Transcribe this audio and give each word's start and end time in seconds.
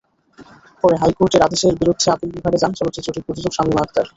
পরে 0.83 0.95
হাইকোর্টের 1.01 1.45
আদেশের 1.47 1.73
বিরুদ্ধে 1.81 2.07
আপিল 2.09 2.29
বিভাগে 2.35 2.57
যান 2.59 2.71
চলচ্চিত্রটির 2.79 3.25
প্রযোজক 3.27 3.53
শামীমা 3.55 3.81
আক্তার। 3.83 4.05